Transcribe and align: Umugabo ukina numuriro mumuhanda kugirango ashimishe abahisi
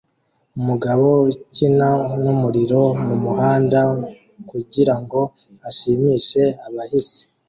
Umugabo 0.59 1.07
ukina 1.31 1.89
numuriro 2.21 2.81
mumuhanda 3.07 3.79
kugirango 4.49 5.19
ashimishe 5.69 6.43
abahisi 6.67 7.21